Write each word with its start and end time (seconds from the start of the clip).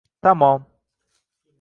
Tamom. 0.21 0.61